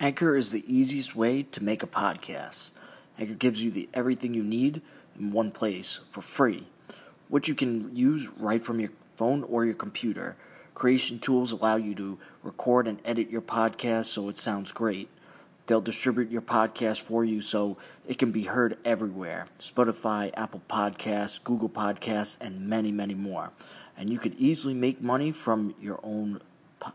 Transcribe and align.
Anchor 0.00 0.36
is 0.36 0.52
the 0.52 0.62
easiest 0.72 1.16
way 1.16 1.42
to 1.42 1.60
make 1.60 1.82
a 1.82 1.86
podcast. 1.88 2.70
Anchor 3.18 3.34
gives 3.34 3.60
you 3.60 3.72
the 3.72 3.88
everything 3.92 4.32
you 4.32 4.44
need 4.44 4.80
in 5.18 5.32
one 5.32 5.50
place 5.50 5.98
for 6.12 6.22
free, 6.22 6.68
which 7.26 7.48
you 7.48 7.54
can 7.56 7.96
use 7.96 8.28
right 8.38 8.62
from 8.62 8.78
your 8.78 8.92
phone 9.16 9.42
or 9.42 9.64
your 9.64 9.74
computer. 9.74 10.36
Creation 10.72 11.18
tools 11.18 11.50
allow 11.50 11.74
you 11.74 11.96
to 11.96 12.16
record 12.44 12.86
and 12.86 13.00
edit 13.04 13.28
your 13.28 13.42
podcast 13.42 14.04
so 14.04 14.28
it 14.28 14.38
sounds 14.38 14.70
great. 14.70 15.08
They'll 15.66 15.80
distribute 15.80 16.30
your 16.30 16.42
podcast 16.42 17.00
for 17.00 17.24
you 17.24 17.42
so 17.42 17.76
it 18.06 18.18
can 18.18 18.30
be 18.30 18.44
heard 18.44 18.78
everywhere 18.84 19.48
Spotify, 19.58 20.30
Apple 20.36 20.62
Podcasts, 20.70 21.42
Google 21.42 21.68
Podcasts, 21.68 22.36
and 22.40 22.68
many, 22.68 22.92
many 22.92 23.14
more. 23.14 23.50
And 23.96 24.10
you 24.10 24.20
could 24.20 24.36
easily 24.38 24.74
make 24.74 25.02
money 25.02 25.32
from 25.32 25.74
your 25.80 25.98
own 26.04 26.40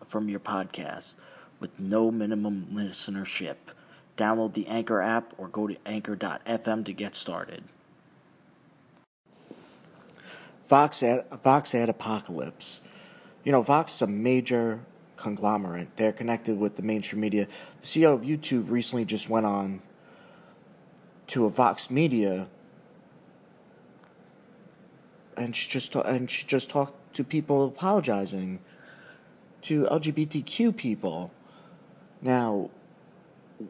from 0.08 0.30
your 0.30 0.40
podcast 0.40 1.16
with 1.64 1.80
no 1.80 2.12
minimum 2.12 2.68
listenership. 2.74 3.56
Download 4.18 4.54
the 4.54 4.68
Anchor 4.68 5.00
app 5.00 5.34
or 5.38 5.48
go 5.48 5.66
to 5.66 5.78
anchor.fm 5.86 6.84
to 6.84 6.92
get 6.92 7.16
started. 7.16 7.64
Vox 10.68 11.02
ad, 11.02 11.24
Vox 11.42 11.74
ad 11.74 11.88
apocalypse. 11.88 12.82
You 13.46 13.54
know, 13.54 13.62
Vox 13.62 13.96
is 13.96 14.02
a 14.02 14.08
major 14.08 14.82
conglomerate. 15.16 15.96
They're 15.96 16.12
connected 16.12 16.60
with 16.60 16.76
the 16.76 16.82
mainstream 16.82 17.22
media. 17.22 17.48
The 17.80 17.88
CEO 17.88 18.14
of 18.14 18.24
YouTube 18.24 18.70
recently 18.70 19.06
just 19.06 19.30
went 19.30 19.46
on 19.46 19.82
to 21.28 21.46
a 21.46 21.50
Vox 21.50 21.90
Media, 21.90 22.48
and 25.38 25.56
she 25.56 25.70
just 25.70 25.96
and 25.96 26.30
she 26.30 26.46
just 26.46 26.70
talked 26.70 27.14
to 27.16 27.24
people 27.24 27.66
apologizing 27.66 28.60
to 29.62 29.84
LGBTQ 29.86 30.76
people. 30.76 31.32
Now, 32.24 32.70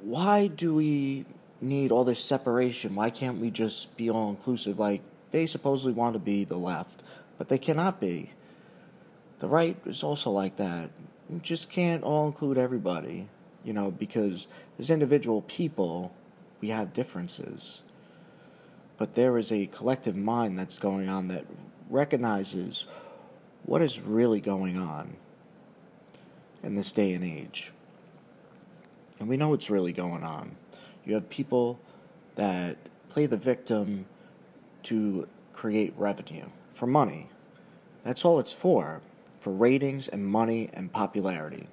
why 0.01 0.45
do 0.47 0.75
we 0.75 1.25
need 1.59 1.91
all 1.91 2.03
this 2.03 2.23
separation? 2.23 2.93
Why 2.93 3.09
can't 3.09 3.39
we 3.39 3.49
just 3.49 3.97
be 3.97 4.11
all 4.11 4.29
inclusive? 4.29 4.79
Like 4.79 5.01
they 5.31 5.47
supposedly 5.47 5.93
want 5.93 6.13
to 6.13 6.19
be 6.19 6.43
the 6.43 6.57
left, 6.57 7.01
but 7.39 7.49
they 7.49 7.57
cannot 7.57 7.99
be. 7.99 8.29
The 9.39 9.47
right 9.47 9.75
is 9.85 10.03
also 10.03 10.29
like 10.31 10.57
that 10.57 10.91
You 11.29 11.39
just 11.39 11.71
can't 11.71 12.03
all 12.03 12.27
include 12.27 12.57
everybody, 12.57 13.27
you 13.63 13.73
know, 13.73 13.89
because 13.89 14.45
as 14.77 14.91
individual 14.91 15.41
people, 15.41 16.13
we 16.61 16.69
have 16.69 16.93
differences. 16.93 17.81
But 18.97 19.15
there 19.15 19.37
is 19.39 19.51
a 19.51 19.65
collective 19.65 20.15
mind 20.15 20.59
that's 20.59 20.77
going 20.77 21.09
on 21.09 21.29
that 21.29 21.45
recognizes 21.89 22.85
what 23.65 23.81
is 23.81 23.99
really 23.99 24.39
going 24.39 24.77
on 24.77 25.17
in 26.61 26.75
this 26.75 26.91
day 26.91 27.13
and 27.13 27.23
age. 27.23 27.71
And 29.23 29.29
we 29.29 29.37
know 29.37 29.47
what's 29.47 29.69
really 29.69 29.93
going 29.93 30.21
on. 30.21 30.57
You 31.05 31.13
have 31.13 31.29
people 31.29 31.79
that 32.35 32.75
play 33.07 33.25
the 33.25 33.37
victim 33.37 34.05
to 34.83 35.29
create 35.53 35.93
revenue 35.95 36.47
for 36.73 36.87
money. 36.87 37.29
That's 38.03 38.25
all 38.25 38.37
it's 38.37 38.51
for 38.51 38.99
for 39.39 39.53
ratings 39.53 40.09
and 40.09 40.27
money 40.27 40.69
and 40.73 40.91
popularity. 40.91 41.69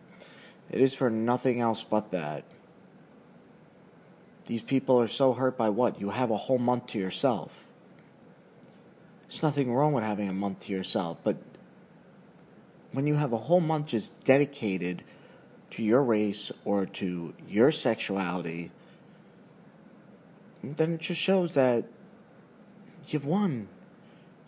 It 0.70 0.80
is 0.80 0.94
for 0.94 1.10
nothing 1.10 1.60
else 1.60 1.82
but 1.82 2.12
that. 2.12 2.44
These 4.44 4.62
people 4.62 5.00
are 5.00 5.08
so 5.08 5.32
hurt 5.32 5.56
by 5.56 5.70
what? 5.70 6.00
You 6.00 6.10
have 6.10 6.30
a 6.30 6.36
whole 6.36 6.58
month 6.58 6.86
to 6.88 7.00
yourself. 7.00 7.64
There's 9.26 9.42
nothing 9.42 9.74
wrong 9.74 9.92
with 9.92 10.04
having 10.04 10.28
a 10.28 10.32
month 10.32 10.60
to 10.60 10.72
yourself, 10.72 11.18
but 11.24 11.38
when 12.92 13.08
you 13.08 13.16
have 13.16 13.32
a 13.32 13.38
whole 13.38 13.60
month 13.60 13.88
just 13.88 14.22
dedicated 14.22 15.02
to 15.70 15.82
your 15.82 16.02
race 16.02 16.50
or 16.64 16.86
to 16.86 17.34
your 17.48 17.70
sexuality, 17.70 18.70
then 20.62 20.94
it 20.94 21.00
just 21.00 21.20
shows 21.20 21.54
that 21.54 21.84
you've 23.08 23.24
won. 23.24 23.68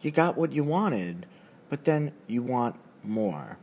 You 0.00 0.10
got 0.10 0.36
what 0.36 0.52
you 0.52 0.64
wanted, 0.64 1.26
but 1.70 1.84
then 1.84 2.12
you 2.26 2.42
want 2.42 2.76
more. 3.02 3.58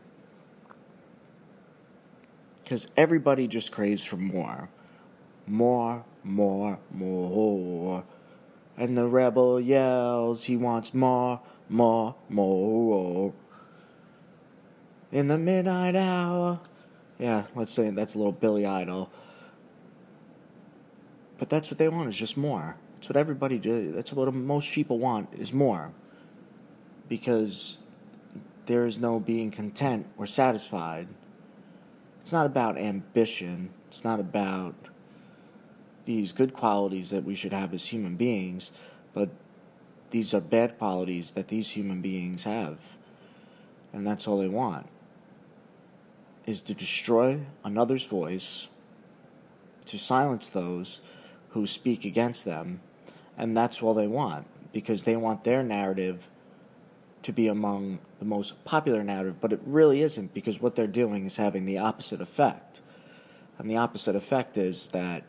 Because 2.63 2.87
everybody 2.95 3.47
just 3.47 3.71
craves 3.71 4.03
for 4.03 4.17
more. 4.17 4.69
More, 5.47 6.05
more, 6.23 6.79
more. 6.91 8.03
And 8.77 8.97
the 8.97 9.07
rebel 9.07 9.59
yells, 9.59 10.45
he 10.45 10.55
wants 10.55 10.93
more, 10.93 11.41
more, 11.67 12.15
more. 12.29 13.33
In 15.11 15.27
the 15.27 15.37
midnight 15.37 15.95
hour. 15.95 16.61
Yeah, 17.19 17.43
let's 17.53 17.73
say 17.73 17.89
that's 17.89 18.15
a 18.15 18.17
little 18.17 18.31
Billy 18.31 18.65
Idol. 18.65 19.11
But 21.37 21.49
that's 21.49 21.69
what 21.69 21.77
they 21.77 21.89
want 21.89 22.09
is 22.09 22.17
just 22.17 22.37
more. 22.37 22.77
That's 22.95 23.09
what 23.09 23.17
everybody 23.17 23.59
do. 23.59 23.91
That's 23.91 24.13
what 24.13 24.33
most 24.33 24.71
people 24.71 24.99
want 24.99 25.29
is 25.33 25.53
more. 25.53 25.91
Because 27.09 27.79
there 28.67 28.85
is 28.85 28.99
no 28.99 29.19
being 29.19 29.51
content 29.51 30.07
or 30.17 30.25
satisfied. 30.25 31.09
It's 32.21 32.31
not 32.31 32.45
about 32.45 32.77
ambition. 32.77 33.71
It's 33.89 34.05
not 34.05 34.19
about 34.19 34.75
these 36.05 36.31
good 36.31 36.53
qualities 36.53 37.09
that 37.09 37.25
we 37.25 37.35
should 37.35 37.53
have 37.53 37.73
as 37.73 37.87
human 37.87 38.15
beings, 38.15 38.71
but 39.13 39.29
these 40.11 40.33
are 40.33 40.41
bad 40.41 40.77
qualities 40.77 41.31
that 41.31 41.49
these 41.49 41.71
human 41.71 42.01
beings 42.01 42.45
have. 42.45 42.79
And 43.91 44.07
that's 44.07 44.27
all 44.27 44.37
they 44.37 44.47
want 44.47 44.87
is 46.49 46.61
to 46.63 46.73
destroy 46.73 47.39
another's 47.63 48.05
voice, 48.05 48.67
to 49.85 49.99
silence 49.99 50.49
those 50.49 50.99
who 51.49 51.67
speak 51.67 52.03
against 52.03 52.43
them, 52.43 52.81
and 53.37 53.55
that's 53.55 53.81
all 53.83 53.93
they 53.93 54.07
want 54.07 54.47
because 54.73 55.03
they 55.03 55.15
want 55.15 55.43
their 55.43 55.61
narrative 55.61 56.29
to 57.21 57.31
be 57.31 57.47
among 57.47 57.99
the 58.17 58.25
most 58.25 58.63
popular 58.65 59.03
narrative, 59.03 59.39
but 59.39 59.53
it 59.53 59.61
really 59.63 60.01
isn't 60.01 60.33
because 60.33 60.59
what 60.59 60.75
they're 60.75 60.87
doing 60.87 61.25
is 61.25 61.37
having 61.37 61.65
the 61.65 61.77
opposite 61.77 62.21
effect. 62.21 62.81
And 63.57 63.69
the 63.69 63.77
opposite 63.77 64.15
effect 64.15 64.57
is 64.57 64.89
that 64.89 65.23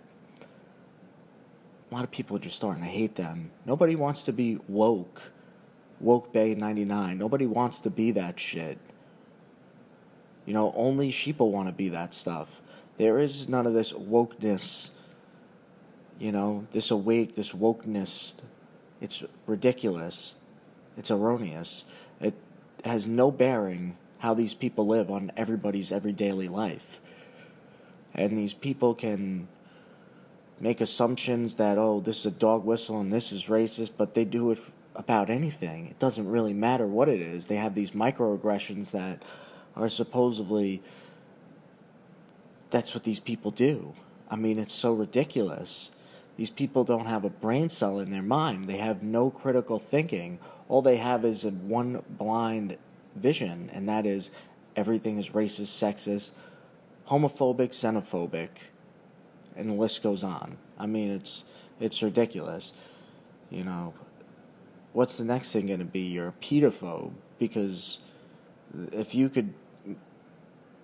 a 1.91 1.94
lot 1.94 2.04
of 2.04 2.10
people 2.10 2.36
are 2.36 2.41
just 2.41 2.56
starting 2.56 2.82
to 2.82 2.88
hate 2.88 3.16
them. 3.16 3.50
Nobody 3.66 3.97
wants 3.97 4.22
to 4.25 4.32
be 4.32 4.59
woke, 4.69 5.32
woke 6.00 6.32
Bay 6.32 6.54
99. 6.54 7.19
Nobody 7.19 7.47
wants 7.47 7.80
to 7.80 7.91
be 7.91 8.10
that 8.12 8.38
shit. 8.38 8.78
You 10.47 10.55
know, 10.55 10.73
only 10.77 11.11
sheeple 11.11 11.51
want 11.51 11.69
to 11.69 11.75
be 11.75 11.89
that 11.91 12.15
stuff. 12.15 12.61
There 12.99 13.19
is 13.19 13.49
none 13.49 13.67
of 13.67 13.73
this 13.73 13.93
wokeness, 13.93 14.91
you 16.19 16.33
know, 16.33 16.67
this 16.73 16.91
awake, 16.91 17.34
this 17.34 17.53
wokeness. 17.53 18.34
It's 19.01 19.25
ridiculous. 19.47 20.34
It's 20.97 21.11
erroneous. 21.11 21.84
It 22.21 22.34
has 22.84 23.06
no 23.06 23.31
bearing 23.31 23.97
how 24.19 24.34
these 24.34 24.55
people 24.55 24.87
live 24.87 25.11
on 25.11 25.33
everybody's 25.37 25.91
everyday 25.91 26.33
life. 26.33 27.01
And 28.15 28.37
these 28.37 28.55
people 28.55 28.95
can 28.95 29.49
make 30.59 30.81
assumptions 30.81 31.55
that, 31.55 31.78
oh, 31.78 32.01
this 32.01 32.21
is 32.21 32.27
a 32.27 32.31
dog 32.31 32.65
whistle 32.65 33.01
and 33.01 33.12
this 33.12 33.33
is 33.33 33.47
racist, 33.47 33.93
but 33.97 34.15
they 34.15 34.25
do 34.25 34.51
it 34.51 34.61
about 34.95 35.31
anything. 35.31 35.87
It 35.87 35.99
doesn't 35.99 36.28
really 36.28 36.53
matter 36.53 36.87
what 36.87 37.09
it 37.09 37.21
is. 37.21 37.47
They 37.47 37.57
have 37.57 37.75
these 37.75 37.93
microaggressions 37.93 38.91
that 38.91 39.22
are 39.76 39.88
supposedly. 39.88 40.82
That's 42.70 42.94
what 42.94 43.04
these 43.04 43.20
people 43.20 43.50
do. 43.50 43.94
I 44.31 44.36
mean, 44.36 44.58
it's 44.58 44.75
so 44.75 44.92
ridiculous. 44.92 45.91
These 46.36 46.50
people 46.50 46.84
don't 46.84 47.06
have 47.06 47.25
a 47.25 47.31
brain 47.31 47.69
cell 47.69 47.98
in 47.98 48.10
their 48.10 48.22
mind. 48.22 48.66
They 48.66 48.76
have 48.76 49.03
no 49.03 49.28
critical 49.28 49.78
thinking 49.78 50.38
all 50.70 50.82
they 50.82 50.98
have 50.98 51.25
is 51.25 51.44
a 51.44 51.50
one 51.50 52.00
blind 52.09 52.78
vision, 53.16 53.70
and 53.72 53.88
that 53.88 54.06
is 54.06 54.30
everything 54.76 55.19
is 55.19 55.30
racist, 55.30 55.75
sexist, 55.75 56.30
homophobic, 57.09 57.70
xenophobic, 57.70 58.48
and 59.56 59.68
the 59.68 59.74
list 59.74 60.00
goes 60.00 60.22
on. 60.22 60.56
I 60.78 60.86
mean, 60.86 61.10
it's 61.10 61.45
it's 61.80 62.04
ridiculous. 62.04 62.72
You 63.50 63.65
know, 63.65 63.95
what's 64.92 65.16
the 65.16 65.24
next 65.24 65.53
thing 65.53 65.66
going 65.66 65.80
to 65.80 65.84
be? 65.84 66.03
You're 66.03 66.28
a 66.28 66.33
pedophobe 66.41 67.15
because 67.41 67.98
if 68.92 69.12
you 69.12 69.28
could 69.28 69.53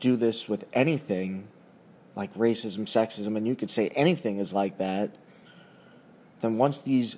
do 0.01 0.17
this 0.17 0.49
with 0.49 0.67
anything, 0.73 1.49
like 2.15 2.33
racism, 2.35 2.81
sexism, 2.81 3.37
and 3.37 3.47
you 3.47 3.55
could 3.55 3.71
say 3.71 3.89
anything 3.91 4.39
is 4.39 4.53
like 4.53 4.79
that, 4.79 5.11
then 6.41 6.59
once 6.59 6.81
these 6.81 7.17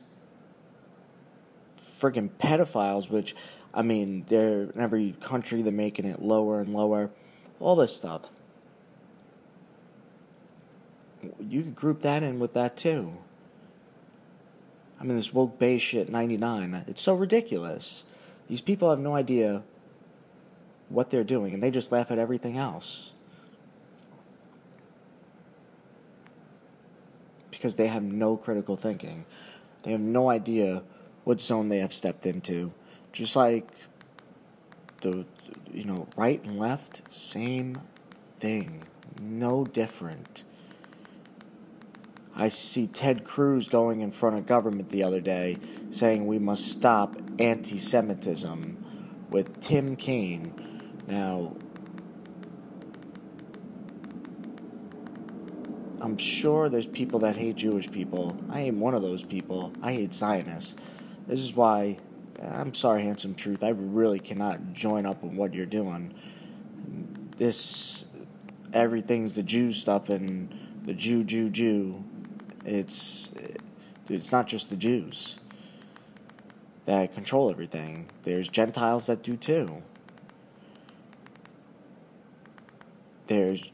friggin' 1.81 2.31
pedophiles, 2.39 3.11
which, 3.11 3.35
I 3.75 3.83
mean, 3.83 4.25
they're 4.29 4.65
in 4.65 4.81
every 4.81 5.17
country, 5.21 5.63
they're 5.63 5.73
making 5.73 6.05
it 6.05 6.23
lower 6.23 6.61
and 6.61 6.73
lower. 6.73 7.11
All 7.61 7.75
this 7.75 7.97
stuff. 7.97 8.23
You 11.41 11.63
could 11.63 11.75
group 11.75 12.03
that 12.03 12.23
in 12.23 12.39
with 12.39 12.53
that 12.53 12.77
too. 12.77 13.19
I 15.01 15.05
mean, 15.05 15.17
this 15.17 15.33
woke 15.33 15.59
bay 15.59 15.79
shit 15.79 16.09
99, 16.09 16.85
it's 16.87 17.03
so 17.03 17.15
ridiculous. 17.15 18.05
These 18.49 18.61
people 18.61 18.91
have 18.91 18.99
no 18.99 19.15
idea 19.15 19.63
what 20.89 21.11
they're 21.11 21.25
doing, 21.25 21.55
and 21.55 21.63
they 21.63 21.71
just 21.71 21.93
laugh 21.93 22.11
at 22.11 22.19
everything 22.19 22.57
else. 22.57 23.13
because 27.59 27.75
they 27.75 27.89
have 27.89 28.05
no 28.05 28.37
critical 28.37 28.77
thinking. 28.77 29.25
They 29.83 29.91
have 29.91 30.01
no 30.01 30.31
idea 30.31 30.83
what 31.25 31.41
zone 31.41 31.69
they 31.69 31.79
have 31.79 31.93
stepped 31.93 32.25
into. 32.25 32.73
Just 33.13 33.35
like 33.35 33.67
the 35.01 35.27
you 35.73 35.85
know, 35.85 36.07
right 36.17 36.43
and 36.45 36.59
left, 36.59 37.03
same 37.11 37.81
thing. 38.39 38.85
No 39.21 39.65
different. 39.65 40.45
I 42.37 42.49
see 42.49 42.87
Ted 42.87 43.25
Cruz 43.25 43.67
going 43.67 44.01
in 44.03 44.13
front 44.13 44.37
of 44.37 44.47
government 44.47 44.91
the 44.91 45.03
other 45.03 45.21
day 45.21 45.59
saying 45.91 46.27
we 46.27 46.39
must 46.39 46.67
stop 46.67 47.17
anti 47.41 47.79
Semitism 47.79 49.27
with 49.31 49.61
Tim 49.61 49.97
Kaine. 49.97 50.55
Now, 51.09 51.57
I'm 56.03 56.19
sure 56.19 56.69
there's 56.69 56.87
people 56.87 57.21
that 57.21 57.35
hate 57.35 57.57
Jewish 57.57 57.91
people. 57.91 58.37
I 58.51 58.61
am 58.61 58.79
one 58.79 58.95
of 58.95 59.01
those 59.01 59.25
people. 59.25 59.73
I 59.83 59.95
hate 59.95 60.13
Zionists. 60.13 60.77
This 61.27 61.41
is 61.41 61.57
why, 61.57 61.97
I'm 62.43 62.75
sorry, 62.75 63.05
Handsome 63.05 63.35
Truth, 63.35 63.65
I 63.65 63.71
really 63.71 64.21
cannot 64.21 64.75
join 64.75 65.07
up 65.07 65.23
with 65.23 65.33
what 65.33 65.55
you're 65.55 65.65
doing. 65.65 66.13
This, 67.39 68.05
everything's 68.75 69.35
the 69.35 69.43
Jew 69.43 69.73
stuff 69.73 70.11
and 70.11 70.55
the 70.83 70.93
Jew, 70.93 71.25
Jew, 71.25 71.49
Jew. 71.49 72.05
It's, 72.67 73.31
it's 74.11 74.31
not 74.31 74.47
just 74.47 74.69
the 74.69 74.77
Jews 74.77 75.39
that 76.85 77.15
control 77.15 77.51
everything. 77.51 78.09
There's 78.25 78.49
Gentiles 78.49 79.07
that 79.07 79.23
do 79.23 79.39
too. 79.39 79.83
There's 83.29 83.73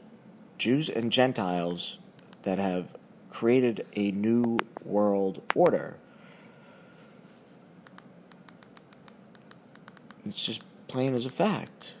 Jews 0.57 0.89
and 0.89 1.11
Gentiles 1.11 1.97
that 2.43 2.59
have 2.59 2.95
created 3.29 3.87
a 3.95 4.11
new 4.11 4.57
world 4.83 5.41
order. 5.55 5.95
It's 10.25 10.45
just 10.45 10.61
plain 10.89 11.13
as 11.13 11.25
a 11.25 11.29
fact. 11.29 11.95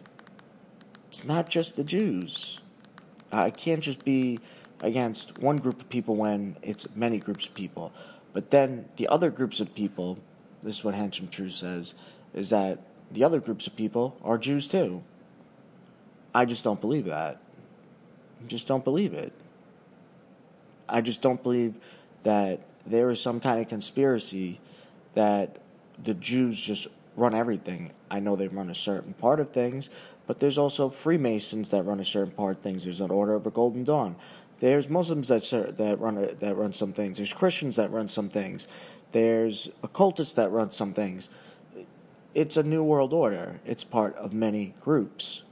It's 1.07 1.23
not 1.23 1.49
just 1.49 1.77
the 1.77 1.85
Jews. 1.85 2.59
I 3.31 3.51
can't 3.51 3.81
just 3.81 4.03
be 4.03 4.39
against 4.81 5.39
one 5.39 5.57
group 5.57 5.79
of 5.79 5.89
people 5.89 6.17
when 6.17 6.57
it's 6.61 6.93
many 6.93 7.19
groups 7.19 7.47
of 7.47 7.53
people. 7.53 7.93
But 8.33 8.51
then 8.51 8.89
the 8.97 9.07
other 9.07 9.31
groups 9.31 9.61
of 9.61 9.73
people, 9.73 10.17
this 10.61 10.79
is 10.79 10.83
what 10.83 10.93
Handsome 10.93 11.29
Truth 11.29 11.53
says, 11.53 11.95
is 12.33 12.49
that 12.49 12.79
the 13.09 13.23
other 13.23 13.39
groups 13.39 13.65
of 13.65 13.77
people 13.77 14.17
are 14.25 14.37
Jews 14.37 14.67
too. 14.67 15.03
I 16.33 16.43
just 16.43 16.65
don't 16.65 16.81
believe 16.81 17.05
that. 17.05 17.39
Just 18.47 18.67
don't 18.67 18.83
believe 18.83 19.13
it. 19.13 19.33
I 20.87 21.01
just 21.01 21.21
don't 21.21 21.41
believe 21.41 21.77
that 22.23 22.61
there 22.85 23.09
is 23.09 23.21
some 23.21 23.39
kind 23.39 23.59
of 23.59 23.67
conspiracy 23.67 24.59
that 25.15 25.57
the 26.03 26.13
Jews 26.13 26.59
just 26.61 26.87
run 27.15 27.33
everything. 27.33 27.91
I 28.11 28.19
know 28.19 28.35
they 28.35 28.47
run 28.47 28.69
a 28.69 28.75
certain 28.75 29.13
part 29.13 29.39
of 29.39 29.49
things, 29.49 29.89
but 30.27 30.39
there's 30.39 30.57
also 30.57 30.89
Freemasons 30.89 31.69
that 31.69 31.83
run 31.83 31.99
a 31.99 32.05
certain 32.05 32.33
part 32.33 32.57
of 32.57 32.63
things. 32.63 32.83
There's 32.83 33.01
an 33.01 33.11
Order 33.11 33.33
of 33.33 33.47
a 33.47 33.51
Golden 33.51 33.83
Dawn. 33.83 34.15
There's 34.59 34.89
Muslims 34.89 35.27
that 35.29 35.75
that 35.77 35.99
run 35.99 36.35
that 36.39 36.55
run 36.55 36.73
some 36.73 36.93
things. 36.93 37.17
There's 37.17 37.33
Christians 37.33 37.75
that 37.75 37.91
run 37.91 38.07
some 38.07 38.29
things. 38.29 38.67
There's 39.11 39.69
occultists 39.83 40.33
that 40.35 40.49
run 40.49 40.71
some 40.71 40.93
things. 40.93 41.29
It's 42.33 42.57
a 42.57 42.63
new 42.63 42.83
world 42.83 43.13
order. 43.13 43.59
It's 43.65 43.83
part 43.83 44.15
of 44.15 44.33
many 44.33 44.75
groups 44.81 45.43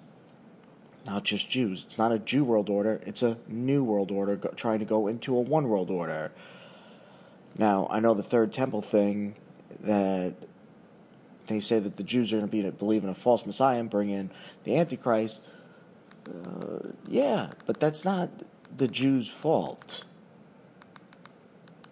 not 1.06 1.24
just 1.24 1.50
Jews. 1.50 1.84
It's 1.86 1.98
not 1.98 2.12
a 2.12 2.20
Jew 2.20 2.44
world 2.44 2.70
order, 2.70 3.02
it's 3.06 3.24
a 3.24 3.38
new 3.48 3.84
world 3.84 4.12
order 4.12 4.36
go, 4.36 4.50
trying 4.50 4.80
to 4.80 4.86
go 4.86 5.08
into 5.08 5.36
a 5.36 5.42
one 5.42 5.68
world 5.68 5.90
order. 5.90 6.32
Now, 7.58 7.88
I 7.90 8.00
know 8.00 8.14
the 8.14 8.24
third 8.24 8.52
temple 8.54 8.82
thing 8.82 9.36
that 9.82 10.36
they 11.48 11.60
say 11.60 11.80
that 11.80 11.98
the 11.98 12.04
Jews 12.04 12.32
are 12.32 12.38
going 12.38 12.50
to 12.50 12.52
be 12.52 12.70
believe 12.70 13.04
in 13.04 13.10
a 13.10 13.16
false 13.16 13.46
Messiah 13.46 13.80
and 13.80 13.90
bring 13.90 14.10
in 14.10 14.32
the 14.64 14.78
Antichrist. 14.78 15.44
Uh, 16.28 16.90
yeah, 17.08 17.52
but 17.66 17.80
that's 17.80 18.06
not 18.06 18.30
the 18.76 18.88
Jews' 18.88 19.30
fault. 19.30 20.06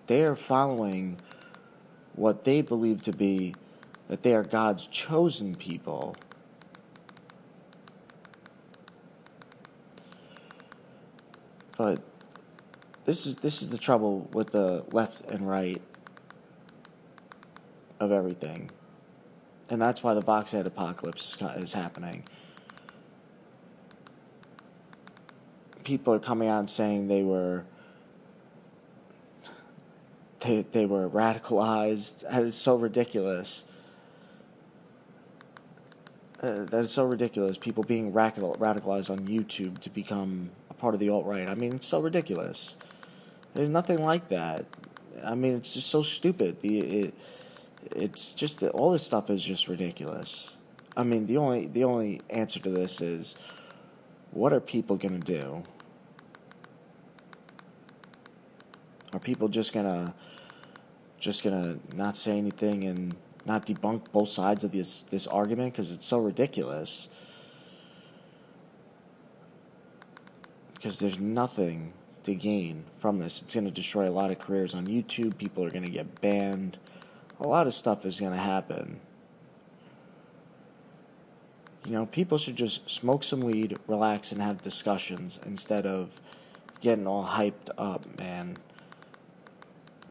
They 0.08 0.24
are 0.24 0.36
following 0.36 1.20
what 2.16 2.44
they 2.44 2.62
believe 2.62 3.02
to 3.04 3.12
be 3.12 3.56
that 4.08 4.24
they 4.24 4.36
are 4.36 4.44
God's 4.44 4.88
chosen 4.88 5.56
people 5.56 6.16
But 11.82 12.00
this 13.06 13.26
is 13.26 13.38
this 13.38 13.64
is 13.64 13.72
the 13.72 13.78
trouble 13.80 14.30
with 14.34 14.52
the 14.52 14.86
left 14.92 15.32
and 15.32 15.50
right 15.50 15.82
of 18.00 18.12
everything, 18.12 18.70
and 19.68 19.82
that's 19.82 20.04
why 20.04 20.14
the 20.14 20.22
Vox 20.22 20.54
ad 20.54 20.68
apocalypse 20.68 21.40
is 21.56 21.74
happening. 21.74 22.24
People 25.84 26.14
are 26.14 26.20
coming 26.20 26.50
out 26.50 26.60
and 26.60 26.70
saying 26.70 27.08
they 27.08 27.24
were 27.24 27.66
they 30.42 30.62
they 30.62 30.86
were 30.86 31.10
radicalized. 31.10 32.24
It's 32.46 32.56
so 32.56 32.76
ridiculous. 32.76 33.64
Uh, 36.40 36.66
that 36.66 36.82
is 36.82 36.92
so 36.92 37.06
ridiculous. 37.06 37.58
People 37.58 37.84
being 37.84 38.14
radical, 38.14 38.56
radicalized 38.60 39.10
on 39.10 39.28
YouTube 39.28 39.80
to 39.80 39.90
become 39.90 40.52
part 40.82 40.96
of 40.96 41.00
the 41.00 41.10
alt 41.10 41.26
right. 41.26 41.48
I 41.48 41.54
mean, 41.54 41.76
it's 41.76 41.88
so 41.88 42.02
ridiculous. 42.02 42.76
There's 43.54 43.70
nothing 43.70 44.04
like 44.04 44.30
that. 44.30 44.66
I 45.24 45.36
mean, 45.36 45.56
it's 45.56 45.76
just 45.76 45.88
so 45.88 46.02
stupid. 46.02 46.60
The 46.62 46.80
it, 46.80 47.14
it's 47.96 48.34
just 48.34 48.60
that 48.62 48.72
all 48.72 48.92
this 48.92 49.06
stuff 49.06 49.30
is 49.30 49.44
just 49.44 49.68
ridiculous. 49.68 50.58
I 50.98 51.04
mean, 51.04 51.28
the 51.28 51.38
only 51.38 51.68
the 51.68 51.84
only 51.84 52.22
answer 52.30 52.60
to 52.60 52.70
this 52.70 53.00
is, 53.00 53.36
what 54.32 54.52
are 54.52 54.60
people 54.60 54.98
gonna 54.98 55.20
do? 55.20 55.64
Are 59.14 59.20
people 59.20 59.50
just 59.50 59.74
gonna 59.74 60.16
just 61.20 61.44
gonna 61.44 61.78
not 61.94 62.18
say 62.18 62.40
anything 62.40 62.84
and 62.86 63.16
not 63.46 63.68
debunk 63.68 64.12
both 64.12 64.30
sides 64.30 64.64
of 64.64 64.72
this 64.72 65.02
this 65.04 65.28
argument 65.28 65.74
because 65.74 65.92
it's 65.92 66.08
so 66.08 66.20
ridiculous? 66.20 67.08
Because 70.82 70.98
there's 70.98 71.20
nothing 71.20 71.94
to 72.24 72.34
gain 72.34 72.86
from 72.98 73.20
this. 73.20 73.44
It's 73.44 73.54
going 73.54 73.66
to 73.66 73.72
destroy 73.72 74.10
a 74.10 74.12
lot 74.12 74.32
of 74.32 74.40
careers 74.40 74.74
on 74.74 74.88
YouTube. 74.88 75.38
People 75.38 75.64
are 75.64 75.70
going 75.70 75.84
to 75.84 75.92
get 75.92 76.22
banned. 76.22 76.80
A 77.40 77.48
lot 77.48 77.68
of 77.68 77.76
stuff 77.76 78.04
is 78.04 78.20
going 78.20 78.32
to 78.32 78.40
happen. 78.40 79.00
You 81.86 81.92
know, 81.92 82.08
people 82.08 82.40
should 82.40 82.56
just 82.56 82.90
smoke 82.90 83.24
some 83.24 83.42
weed, 83.42 83.78
relax, 83.86 84.32
and 84.32 84.42
have 84.42 84.64
discussions 84.64 85.40
instead 85.46 85.86
of 85.86 86.20
getting 86.80 87.06
all 87.06 87.28
hyped 87.28 87.70
up, 87.78 88.18
man. 88.18 88.58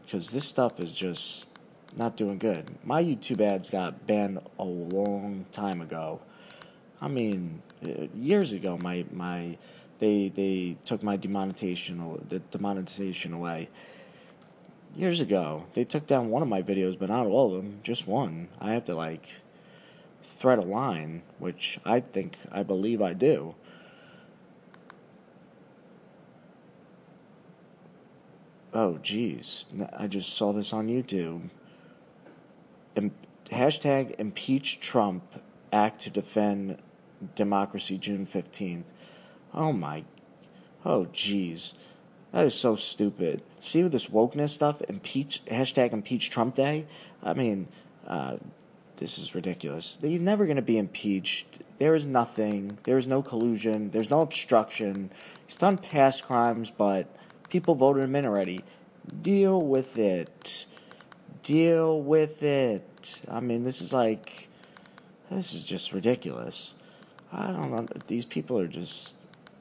Because 0.04 0.30
this 0.30 0.44
stuff 0.44 0.78
is 0.78 0.92
just 0.92 1.48
not 1.96 2.16
doing 2.16 2.38
good. 2.38 2.78
My 2.84 3.02
YouTube 3.02 3.40
ads 3.40 3.70
got 3.70 4.06
banned 4.06 4.38
a 4.56 4.64
long 4.64 5.46
time 5.50 5.80
ago. 5.80 6.20
I 7.00 7.08
mean, 7.08 7.62
uh, 7.84 8.06
years 8.14 8.52
ago, 8.52 8.76
my 8.76 9.04
my 9.12 9.56
they 10.00 10.28
they 10.28 10.76
took 10.84 11.02
my 11.02 11.16
demonetization 11.16 12.20
the 12.28 12.40
demonetization 12.40 13.32
away 13.32 13.68
years 14.96 15.20
ago. 15.20 15.66
They 15.74 15.84
took 15.84 16.06
down 16.06 16.30
one 16.30 16.42
of 16.42 16.48
my 16.48 16.62
videos, 16.62 16.98
but 16.98 17.08
not 17.08 17.26
all 17.26 17.54
of 17.54 17.62
them, 17.62 17.78
just 17.82 18.06
one. 18.06 18.48
I 18.60 18.72
have 18.72 18.84
to 18.84 18.94
like 18.94 19.28
thread 20.22 20.58
a 20.58 20.62
line, 20.62 21.22
which 21.38 21.78
I 21.84 22.00
think 22.00 22.36
I 22.50 22.62
believe 22.62 23.00
I 23.00 23.12
do. 23.12 23.54
Oh, 28.72 28.98
jeez, 29.02 29.66
I 29.98 30.06
just 30.06 30.32
saw 30.32 30.52
this 30.52 30.72
on 30.72 30.86
YouTube. 30.86 31.50
Im- 32.94 33.14
hashtag 33.46 34.14
impeach 34.18 34.78
Trump 34.80 35.24
act 35.72 36.02
to 36.02 36.10
defend 36.10 36.78
democracy 37.34 37.98
June 37.98 38.26
15th. 38.26 38.84
Oh 39.52 39.72
my, 39.72 40.04
oh 40.84 41.06
jeez, 41.12 41.74
that 42.32 42.44
is 42.44 42.54
so 42.54 42.76
stupid. 42.76 43.42
See 43.60 43.82
with 43.82 43.92
this 43.92 44.06
wokeness 44.06 44.50
stuff, 44.50 44.80
impeach 44.82 45.44
hashtag 45.46 45.92
impeach 45.92 46.30
Trump 46.30 46.54
Day. 46.54 46.86
I 47.22 47.34
mean, 47.34 47.68
uh, 48.06 48.36
this 48.96 49.18
is 49.18 49.34
ridiculous. 49.34 49.98
He's 50.00 50.20
never 50.20 50.44
going 50.44 50.56
to 50.56 50.62
be 50.62 50.78
impeached. 50.78 51.60
There 51.78 51.94
is 51.94 52.06
nothing. 52.06 52.78
There 52.84 52.98
is 52.98 53.06
no 53.06 53.22
collusion. 53.22 53.90
There's 53.90 54.10
no 54.10 54.20
obstruction. 54.20 55.10
He's 55.46 55.56
done 55.56 55.78
past 55.78 56.24
crimes, 56.24 56.70
but 56.70 57.06
people 57.48 57.74
voted 57.74 58.04
him 58.04 58.14
in 58.14 58.26
already. 58.26 58.62
Deal 59.22 59.60
with 59.60 59.98
it. 59.98 60.66
Deal 61.42 62.00
with 62.00 62.42
it. 62.42 63.22
I 63.28 63.40
mean, 63.40 63.64
this 63.64 63.80
is 63.80 63.92
like, 63.92 64.48
this 65.30 65.54
is 65.54 65.64
just 65.64 65.92
ridiculous. 65.92 66.74
I 67.32 67.48
don't 67.48 67.70
know. 67.70 67.86
These 68.06 68.26
people 68.26 68.58
are 68.58 68.68
just 68.68 69.14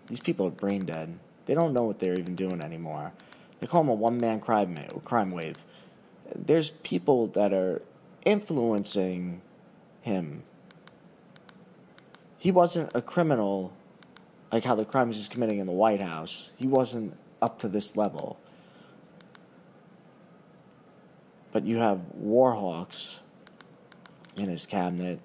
these 0.09 0.19
people 0.19 0.47
are 0.47 0.51
brain 0.51 0.85
dead. 0.85 1.17
They 1.45 1.53
don't 1.53 1.73
know 1.73 1.83
what 1.83 1.99
they're 1.99 2.19
even 2.19 2.35
doing 2.35 2.61
anymore. 2.61 3.13
They 3.59 3.67
call 3.67 3.81
him 3.81 3.89
a 3.89 3.93
one 3.93 4.19
man 4.19 4.39
crime, 4.39 4.77
crime 5.05 5.31
wave. 5.31 5.63
There's 6.35 6.71
people 6.71 7.27
that 7.27 7.53
are 7.53 7.81
influencing 8.25 9.41
him. 10.01 10.43
He 12.37 12.51
wasn't 12.51 12.91
a 12.93 13.01
criminal 13.01 13.73
like 14.51 14.63
how 14.63 14.75
the 14.75 14.85
crimes 14.85 15.15
he's 15.15 15.29
committing 15.29 15.59
in 15.59 15.67
the 15.67 15.73
White 15.73 16.01
House. 16.01 16.51
He 16.55 16.67
wasn't 16.67 17.15
up 17.41 17.59
to 17.59 17.67
this 17.67 17.95
level. 17.95 18.39
But 21.51 21.65
you 21.65 21.77
have 21.77 22.01
warhawks 22.19 23.19
in 24.35 24.49
his 24.49 24.65
cabinet, 24.65 25.19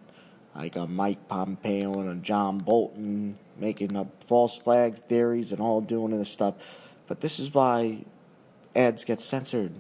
like 0.55 0.77
a 0.77 0.87
Mike 0.87 1.29
Pompeo 1.29 1.99
and 2.01 2.09
a 2.09 2.15
John 2.15 2.59
Bolton, 2.59 3.39
making 3.59 3.97
up 3.97 4.23
false 4.23 4.57
flag 4.57 4.97
theories 4.97 5.53
and 5.53 5.61
all 5.61 5.81
doing 5.81 6.17
this 6.17 6.31
stuff. 6.31 6.55
But 7.07 7.21
this 7.21 7.39
is 7.39 7.53
why 7.53 8.05
ads 8.75 9.05
get 9.05 9.21
censored 9.21 9.73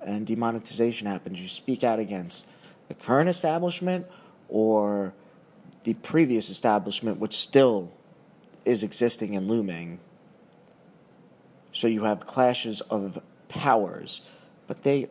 and 0.00 0.26
demonetization 0.26 1.06
happens. 1.06 1.40
You 1.40 1.48
speak 1.48 1.84
out 1.84 1.98
against 1.98 2.46
the 2.88 2.94
current 2.94 3.28
establishment 3.28 4.06
or 4.48 5.14
the 5.84 5.94
previous 5.94 6.50
establishment, 6.50 7.18
which 7.18 7.36
still 7.36 7.90
is 8.64 8.82
existing 8.82 9.36
and 9.36 9.48
looming. 9.48 9.98
So 11.72 11.86
you 11.86 12.04
have 12.04 12.26
clashes 12.26 12.80
of 12.82 13.22
powers, 13.48 14.22
but 14.66 14.82
they 14.82 15.08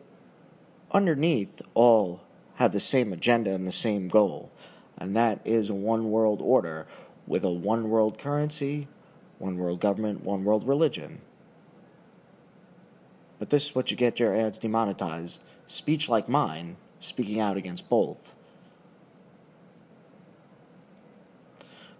underneath 0.92 1.60
all 1.74 2.20
have 2.56 2.72
the 2.72 2.80
same 2.80 3.12
agenda 3.12 3.52
and 3.52 3.66
the 3.66 3.72
same 3.72 4.08
goal, 4.08 4.50
and 5.02 5.16
that 5.16 5.40
is 5.44 5.68
a 5.68 5.74
one 5.74 6.12
world 6.12 6.40
order 6.40 6.86
with 7.26 7.44
a 7.44 7.50
one 7.50 7.90
world 7.90 8.20
currency, 8.20 8.86
one 9.40 9.58
world 9.58 9.80
government, 9.80 10.22
one 10.22 10.44
world 10.44 10.64
religion. 10.64 11.20
But 13.40 13.50
this 13.50 13.66
is 13.66 13.74
what 13.74 13.90
you 13.90 13.96
get 13.96 14.20
your 14.20 14.32
ads 14.32 14.60
demonetized. 14.60 15.42
Speech 15.66 16.08
like 16.08 16.28
mine, 16.28 16.76
speaking 17.00 17.40
out 17.40 17.56
against 17.56 17.88
both. 17.88 18.36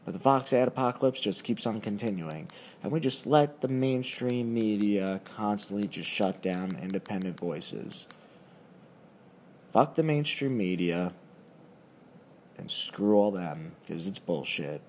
But 0.04 0.12
the 0.12 0.20
Vox 0.20 0.52
ad 0.52 0.68
apocalypse 0.68 1.18
just 1.18 1.42
keeps 1.42 1.66
on 1.66 1.80
continuing. 1.80 2.48
And 2.84 2.92
we 2.92 3.00
just 3.00 3.26
let 3.26 3.62
the 3.62 3.68
mainstream 3.68 4.54
media 4.54 5.20
constantly 5.24 5.88
just 5.88 6.08
shut 6.08 6.40
down 6.40 6.78
independent 6.80 7.36
voices. 7.36 8.06
Fuck 9.72 9.96
the 9.96 10.04
mainstream 10.04 10.56
media 10.56 11.14
and 12.58 12.70
screw 12.70 13.16
all 13.16 13.30
them 13.30 13.72
because 13.80 14.06
it's 14.06 14.18
bullshit. 14.18 14.82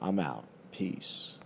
I'm 0.00 0.18
out. 0.18 0.44
Peace. 0.72 1.38